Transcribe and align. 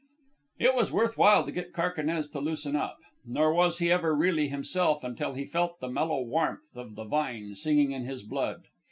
It 0.57 0.73
was 0.73 0.91
worth 0.91 1.15
while 1.15 1.45
to 1.45 1.51
get 1.51 1.73
Carquinez 1.73 2.27
to 2.31 2.39
loosen 2.39 2.75
up. 2.75 2.97
Nor 3.23 3.53
was 3.53 3.77
he 3.77 3.91
ever 3.91 4.15
really 4.15 4.47
himself 4.47 5.03
until 5.03 5.33
he 5.33 5.45
felt 5.45 5.79
the 5.79 5.89
mellow 5.89 6.23
warmth 6.23 6.75
of 6.75 6.95
the 6.95 7.03
vine 7.03 7.53
singing 7.53 7.91
in 7.91 8.05
his 8.05 8.23
blood. 8.23 8.63